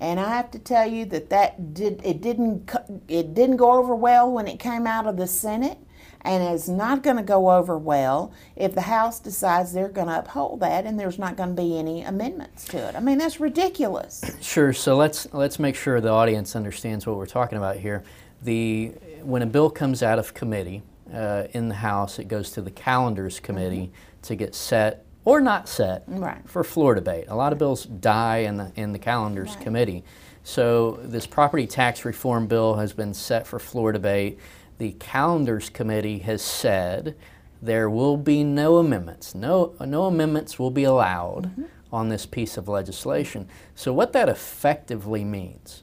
[0.00, 2.70] and I have to tell you that that did it didn't
[3.08, 5.78] it didn't go over well when it came out of the Senate,
[6.20, 10.20] and it's not going to go over well if the House decides they're going to
[10.20, 12.94] uphold that and there's not going to be any amendments to it.
[12.94, 14.22] I mean that's ridiculous.
[14.40, 14.72] Sure.
[14.72, 18.04] So let's let's make sure the audience understands what we're talking about here.
[18.42, 22.62] The when a bill comes out of committee uh, in the House, it goes to
[22.62, 23.92] the Calendars Committee
[24.22, 26.40] to get set or not set Right.
[26.48, 27.26] for floor debate.
[27.28, 30.04] A lot of bills die in the in the Calendars Committee.
[30.42, 34.38] So this property tax reform bill has been set for floor debate.
[34.78, 37.14] The Calendars Committee has said
[37.60, 39.34] there will be no amendments.
[39.34, 41.50] No no amendments will be allowed
[41.92, 43.48] on this piece of legislation.
[43.74, 45.82] So what that effectively means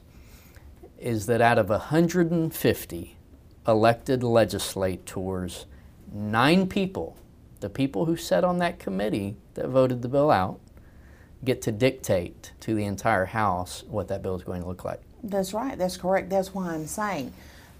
[0.98, 3.15] is that out of 150
[3.66, 5.66] elected legislators,
[6.12, 7.16] nine people,
[7.60, 10.60] the people who sat on that committee that voted the bill out,
[11.44, 15.00] get to dictate to the entire House what that bill is going to look like.
[15.22, 15.76] That's right.
[15.76, 16.30] That's correct.
[16.30, 17.32] That's why I'm saying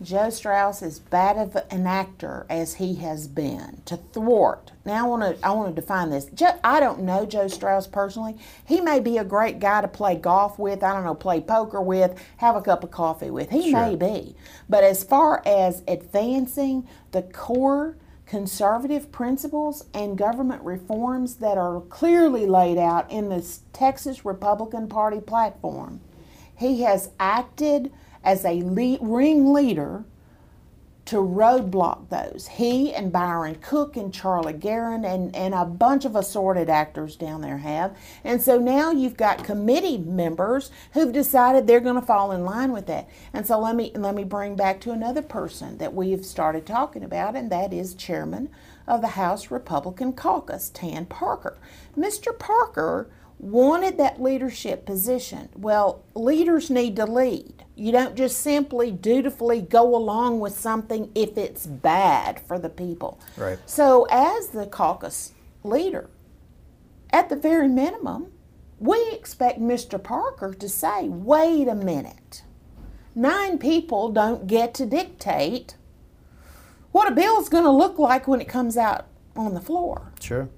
[0.03, 4.73] Joe Straus is bad of an actor as he has been to thwart.
[4.85, 6.29] Now I want to I want to define this.
[6.63, 8.37] I don't know Joe Straus personally.
[8.67, 10.83] He may be a great guy to play golf with.
[10.83, 13.51] I don't know, play poker with, have a cup of coffee with.
[13.51, 13.81] He Sure.
[13.81, 14.37] may be,
[14.69, 22.45] but as far as advancing the core conservative principles and government reforms that are clearly
[22.45, 26.01] laid out in the Texas Republican Party platform.
[26.57, 27.93] He has acted
[28.27, 30.05] as a lead, ring leader
[31.07, 32.49] to roadblock those.
[32.49, 37.43] He and Byron Cook and Charlie Geren and, and a bunch of assorted actors down
[37.43, 37.97] there have.
[38.25, 42.73] And so now you've got committee members who've decided they're going to fall in line
[42.73, 43.09] with that.
[43.33, 47.05] And so let me let me bring back to another person that we've started talking
[47.05, 48.51] about, and that is Chairman
[48.89, 51.57] of the House Republican Caucus, Tan Parker.
[51.97, 52.37] Mr.
[52.37, 53.09] Parker
[53.39, 55.51] wanted that leadership position.
[55.55, 57.66] Well, leaders need to lead.
[57.77, 63.21] You don't just simply dutifully go along with something if it's bad for the people.
[63.37, 63.59] Right.
[63.67, 66.09] So, as the caucus leader,
[67.11, 68.33] at the very minimum,
[68.81, 70.03] we expect Mr.
[70.03, 72.43] Parker to say, wait a minute.
[73.15, 75.77] Nine people don't get to dictate
[76.93, 80.13] what a bill is going to look like when it comes out on the floor
[80.19, 80.49] Sure.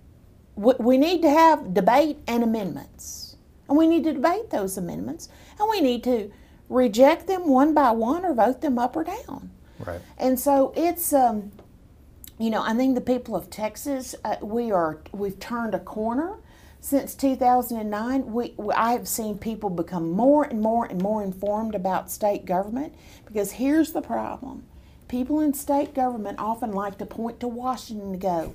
[0.54, 3.36] we, we need to have debate and amendments.
[3.68, 5.28] And we need to debate those amendments.
[5.58, 6.30] And we need to
[6.68, 9.50] reject them one by one or vote them up or down.
[9.78, 10.00] Right.
[10.18, 11.52] And so it's, um,
[12.38, 16.36] you know, I think the people of Texas, uh, we are, we've turned a corner.
[16.80, 21.74] Since 2009, we, we, I have seen people become more and more and more informed
[21.74, 22.94] about state government
[23.26, 24.64] because here's the problem.
[25.08, 28.52] People in state government often like to point to Washington to go.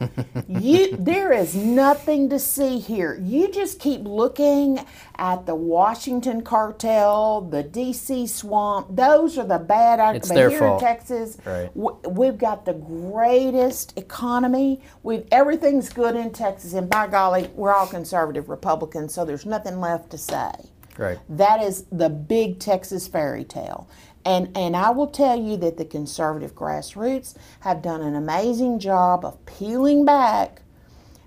[0.48, 3.20] you, there is nothing to see here.
[3.22, 4.80] You just keep looking
[5.18, 8.28] at the Washington cartel, the D.C.
[8.28, 8.96] swamp.
[8.96, 10.30] Those are the bad actors.
[10.30, 10.82] But their here fault.
[10.82, 11.74] in Texas, Right.
[11.76, 14.80] w- we've got the greatest economy.
[15.02, 19.80] We've everything's good in Texas, and by golly, we're all conservative Republicans, so there's nothing
[19.80, 20.52] left to say.
[21.00, 21.18] Right.
[21.30, 23.88] That is the big Texas fairy tale.
[24.26, 29.26] And, and I will tell you that the conservative grassroots have done an amazing job
[29.26, 30.62] of peeling back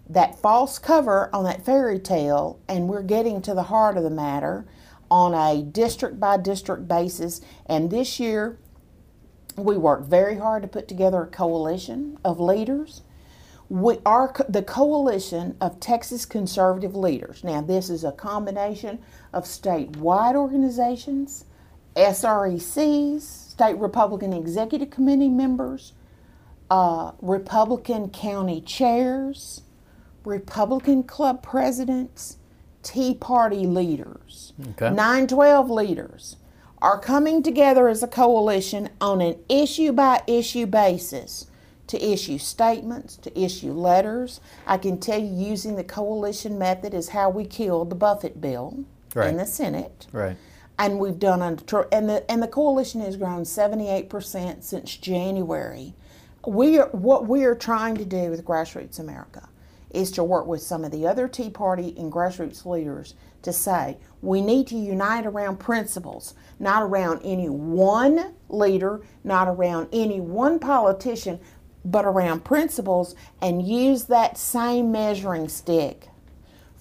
[0.08, 4.10] that false cover on that fairy tale, and we're getting to the heart of the
[4.10, 4.66] matter
[5.10, 7.40] on a district by district basis.
[7.66, 8.58] And this year,
[9.56, 13.02] we worked very hard to put together a coalition of leaders.
[13.68, 17.42] We are the coalition of Texas conservative leaders.
[17.42, 19.00] Now, this is a combination
[19.32, 21.44] of statewide organizations,
[21.96, 25.92] SRECs, state Republican Executive Committee members,
[26.70, 29.62] uh, Republican county chairs,
[30.24, 32.38] Republican club presidents,
[32.82, 34.90] Tea Party leaders, Okay.
[34.90, 36.36] 912 leaders
[36.82, 41.46] are coming together as a coalition on an issue by issue basis
[41.86, 44.40] to issue statements, to issue letters.
[44.66, 48.80] I can tell you using the coalition method is how we killed the Buffett bill
[49.14, 49.30] Right.
[49.30, 50.36] in the Senate Right.
[50.78, 55.94] And we've done under and the and the coalition has grown 78% since January.
[56.46, 59.48] We are what we are trying to do with Grassroots America
[59.90, 63.96] is to work with some of the other Tea Party and grassroots leaders to say
[64.20, 70.58] we need to unite around principles, not around any one leader, not around any one
[70.58, 71.40] politician,
[71.84, 76.08] but around principles and use that same measuring stick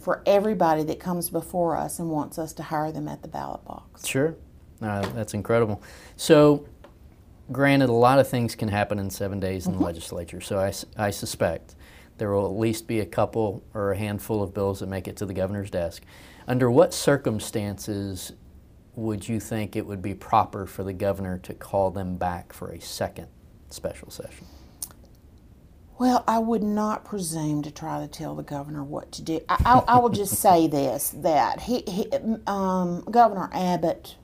[0.05, 3.65] for everybody that comes before us and wants us to hire them at the ballot
[3.65, 4.05] box.
[4.05, 4.35] Sure.
[4.79, 5.81] Uh, that's incredible.
[6.15, 6.67] So,
[7.51, 10.41] granted, a lot of things can happen in seven days in the legislature.
[10.41, 10.59] So,
[10.95, 11.73] I suspect
[12.19, 15.17] there will at least be a couple or a handful of bills that make it
[15.17, 16.03] to the governor's desk.
[16.47, 18.31] Under what circumstances
[18.93, 22.69] would you think it would be proper for the governor to call them back for
[22.71, 23.27] a second
[23.71, 24.45] special session?
[25.97, 29.39] Well, I would not presume to try to tell the governor what to do.
[29.47, 32.11] I, I, I will just say this: that he, he
[32.47, 34.15] um, Governor Abbott.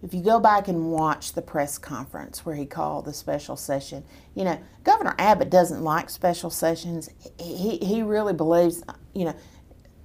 [0.00, 4.04] If you go back and watch the press conference where he called the special session,
[4.36, 7.10] you know Governor Abbott doesn't like special sessions.
[7.40, 9.34] He he really believes, you know,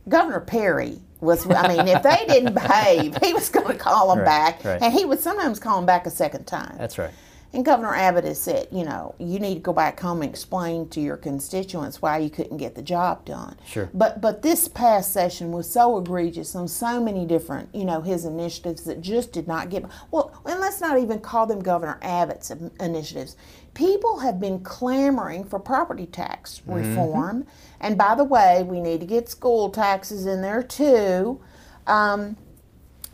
[0.10, 1.46] Governor Perry was.
[1.48, 4.82] I mean, if they didn't behave, he was going to call them Right, back, right.
[4.82, 6.76] and he would sometimes call them back a second time.
[6.80, 7.12] That's right.
[7.54, 10.90] And Governor Abbott has said, you know, you need to go back home and explain
[10.90, 13.56] to your constituents why you couldn't get the job done.
[13.68, 13.92] Sure.
[13.94, 18.26] But but this past session was so egregious on so many different, you know, his
[18.26, 20.42] initiatives that just did not get well.
[20.46, 22.50] And let's not even call them Governor Abbott's
[22.80, 23.38] initiatives.
[23.76, 27.46] People have been clamoring for property tax reform,
[27.80, 31.40] and by the way, we need to get school taxes in there too.
[31.86, 32.38] Um,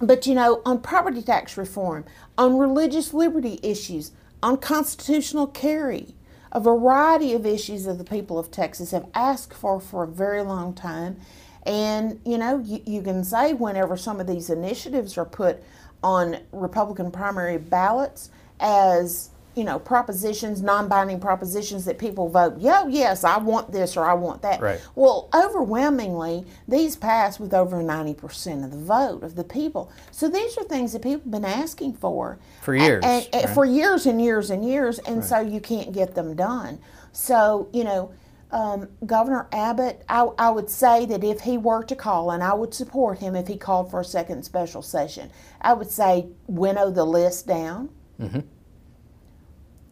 [0.01, 2.05] but you know, on property tax reform,
[2.37, 4.11] on religious liberty issues,
[4.41, 6.15] on constitutional carry,
[6.51, 10.41] a variety of issues that the people of Texas have asked for for a very
[10.41, 11.17] long time.
[11.65, 15.61] And you know, you, you can say whenever some of these initiatives are put
[16.03, 18.29] on Republican primary ballots
[18.59, 19.29] as
[19.59, 24.13] you know propositions, non-binding propositions that people vote, yo, yes, I want this or I
[24.13, 24.61] want that.
[24.61, 24.79] Right.
[24.95, 29.91] Well, overwhelmingly, these pass with over 90% of the vote of the people.
[30.11, 33.53] So these are things that people have been asking for For years, and- and right.
[33.53, 36.79] for years and years and years, and so you can't get them done.
[37.11, 38.11] So, you know,
[38.51, 42.53] um, Governor Abbott, I, I would say that if he were to call, and I
[42.53, 45.29] would support him if he called for a second special session,
[45.59, 47.89] I would say winnow the list down.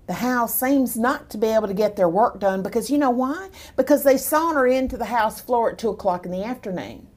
[0.07, 3.09] The House seems not to be able to get their work done because you know
[3.09, 3.49] why?
[3.75, 7.07] Because they saunter into the House floor at 2 o'clock in the afternoon.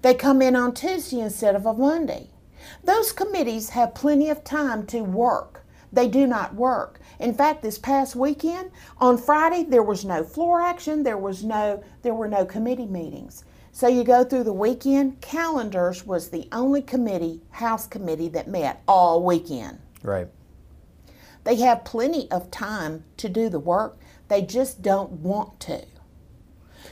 [0.00, 2.30] They come in on Tuesday instead of a Monday.
[2.82, 5.66] Those committees have plenty of time to work.
[5.92, 7.00] They do not work.
[7.18, 11.82] In fact, this past weekend, on Friday, there was no floor action, there was no
[12.02, 13.44] there were no committee meetings.
[13.72, 18.82] So you go through the weekend, calendars was the only committee, House committee that met
[18.88, 19.78] all weekend.
[20.02, 20.28] Right.
[21.48, 23.96] They have plenty of time to do the work.
[24.28, 25.82] They just don't want to.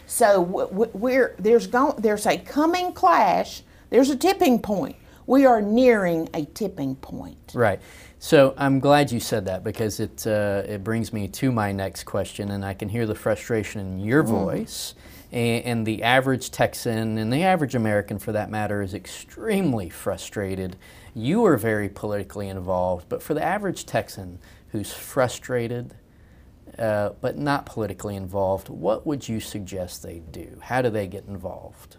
[0.07, 3.65] So we're there's going there's a coming clash.
[3.91, 4.97] There's a tipping point.
[5.27, 7.53] We are nearing a tipping point.
[7.55, 7.81] Right.
[8.19, 12.05] So I'm glad you said that because it uh, it brings me to my next
[12.05, 14.95] question, and I can hear the frustration in your voice.
[15.33, 20.77] And, and the average Texan and the average American, for that matter, is extremely frustrated.
[21.19, 24.39] You are very politically involved, but for the average Texan
[24.73, 25.95] who's frustrated
[26.79, 30.59] uh, but not politically involved, what would you suggest they do?
[30.61, 31.97] How do they get involved?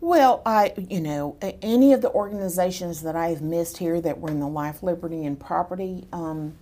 [0.00, 4.38] Well, I, you know, any of the organizations that I've missed here that were in
[4.38, 6.54] the life, liberty, and property um,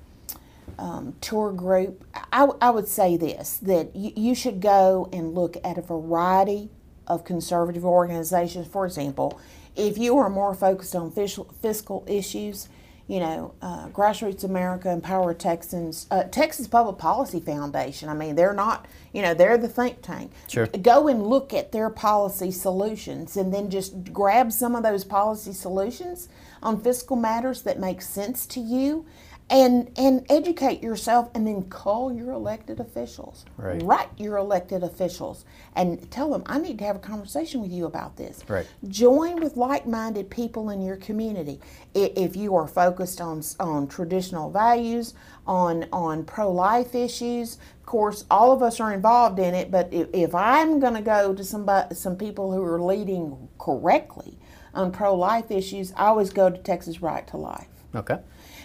[0.79, 2.03] um, tour group,
[2.33, 6.71] I, I would say this that you, you should go and look at a variety
[7.07, 8.67] of conservative organizations.
[8.67, 9.41] For example,
[9.77, 12.69] if you are more focused on fiscal, fiscal issues,
[13.09, 18.09] you know, uh, Grassroots America, Empower Texans, uh, Texas Public Policy Foundation.
[18.09, 20.31] I mean, they're not, you know, they're the think tank.
[20.49, 20.67] Sure.
[20.67, 25.53] Go and look at their policy solutions and then just grab some of those policy
[25.53, 26.29] solutions
[26.63, 29.05] on fiscal matters that make sense to you
[29.53, 33.81] and and educate yourself and then call your elected officials Right.
[33.83, 35.45] write your elected officials
[35.77, 38.67] and tell them i need to have a conversation with you about this Right.
[38.89, 41.61] join with like-minded people in your community
[41.95, 45.13] if you are focused on on traditional values
[45.47, 50.09] on on pro-life issues of course all of us are involved in it but if,
[50.15, 54.39] if i'm going to go to somebody some people who are leading correctly
[54.73, 58.19] on pro-life issues i always go to texas right to life Okay.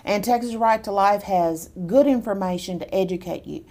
[0.08, 3.66] And Texas Right to Life has good information to educate you.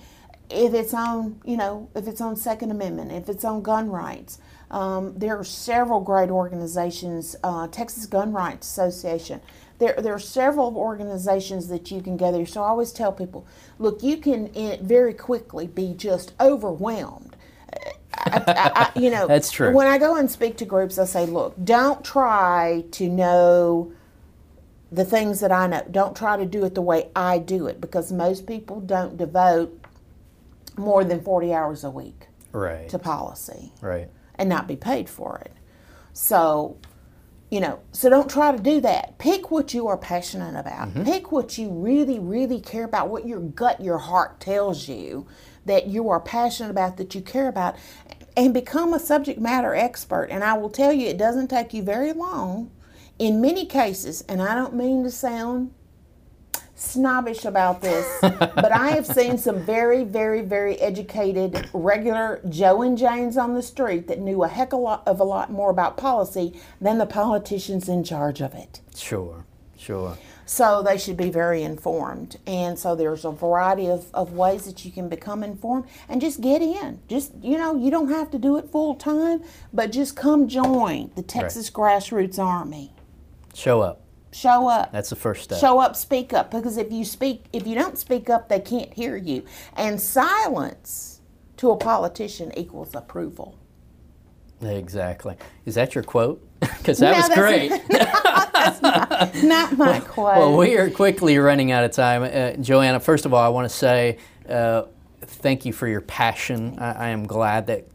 [0.51, 4.39] If it's on, you know, if it's on Second Amendment, if it's on gun rights,
[4.70, 7.37] um, there are several great organizations.
[7.43, 9.41] Uh, Texas Gun Rights Association.
[9.78, 12.47] There, there are several organizations that you can go there.
[12.47, 13.47] So I always tell people,
[13.78, 17.37] look, you can eh, very quickly be just overwhelmed.
[18.14, 19.72] I, I, I- you know, That's true.
[19.72, 23.93] When I go and speak to groups, I say, look, don't try to know
[24.97, 25.82] the things that I know.
[25.90, 29.84] Don't try to do it the way I do it because most people don't devote
[30.78, 32.88] more than 40 hours a week Right.
[32.88, 34.09] to policy Right.
[34.36, 35.53] and not be paid for it.
[36.14, 36.78] So,
[37.51, 39.18] you know, so don't try to do that.
[39.18, 40.88] Pick what you are passionate about.
[40.88, 41.05] Mm-hmm.
[41.05, 45.26] Pick what you really, really care about, what your gut, your heart tells you
[45.66, 47.76] that you are passionate about, that you care about,
[48.34, 50.28] and become a subject matter expert.
[50.30, 52.70] And I will tell you, it doesn't take you very long.
[53.18, 55.72] In many cases, and I don't mean to sound
[56.74, 62.96] snobbish about this, but I have seen some very, very, very educated, regular Joe and
[62.96, 65.70] Janes on the street that knew a heck of a lot, of a lot more
[65.70, 68.80] about policy than the politicians in charge of it.
[68.94, 69.44] Sure.
[69.78, 70.16] Sure.
[70.46, 72.36] So they should be very informed.
[72.46, 76.40] And so there's a variety of, of ways that you can become informed and just
[76.40, 77.00] get in.
[77.08, 79.42] Just, you know, you don't have to do it full time,
[79.72, 82.92] but just come join the Texas Grassroots Army.
[83.57, 84.02] Show up.
[84.32, 84.92] Show up.
[84.92, 85.59] That's the first step.
[85.59, 86.50] Show up, speak up.
[86.50, 89.44] Because if you speak, if you don't speak up, they can't hear you.
[89.76, 91.22] And silence
[91.57, 93.59] to a politician equals approval.
[94.61, 95.36] Exactly.
[95.64, 96.42] Is that your quote?
[96.78, 99.42] Because that No, was that's- great.
[99.44, 100.36] Not my quote.
[100.38, 102.22] Well, we are quickly running out of time.
[102.22, 104.82] Uh, Joanna, first of all, I want to say uh,
[105.22, 106.78] thank you for your passion.
[106.78, 107.86] I, I am glad that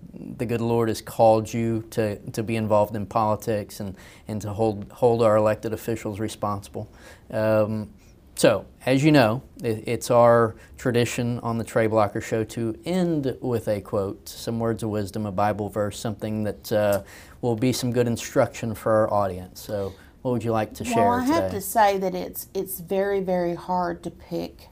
[0.42, 3.96] the good Lord has called you to, to be involved in politics and,
[4.28, 6.92] and to hold, hold our elected officials responsible.
[7.30, 7.92] Um,
[8.34, 13.38] so, as you know, it, it's our tradition on the Trey Blocker Show to end
[13.40, 17.04] with a quote, some words of wisdom, a Bible verse, something that uh,
[17.42, 19.62] will be some good instruction for our audience.
[19.62, 21.56] So, what would you like to share Well, I have today?
[21.56, 24.70] to say that it's it's very very hard to pick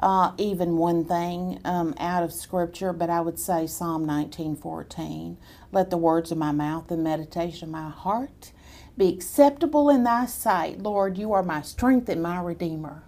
[0.00, 5.36] uh, even one thing um, out of Scripture, but I would say Psalm nineteen fourteen.
[5.72, 8.52] Let the words of my mouth and meditation of my heart
[8.96, 11.18] be acceptable in Thy sight, Lord.
[11.18, 13.02] You are my strength and my redeemer.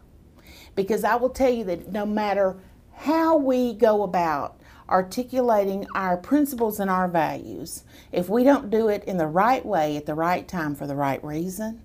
[0.74, 2.58] Because I will tell you that no matter
[2.92, 9.04] how we go about articulating our principles and our values, if we don't do it
[9.04, 11.80] in the right way at the right time for the right reason,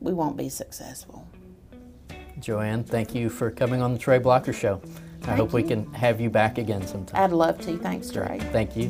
[0.00, 1.27] we won't be successful.
[2.40, 4.80] Joanne, thank you for coming on the Trey Blocker Show.
[5.24, 7.22] I hope we can have you back again sometime.
[7.22, 7.76] I'd love to.
[7.78, 8.38] Thanks, Trey.
[8.52, 8.88] Thank you.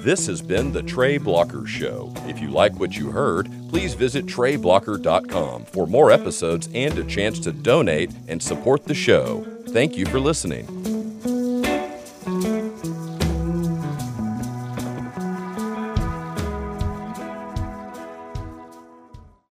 [0.00, 2.12] This has been the Trey Blocker Show.
[2.26, 7.38] If you like what you heard, please visit TreyBlocker.com for more episodes and a chance
[7.40, 9.44] to donate and support the show.
[9.68, 10.99] Thank you for listening.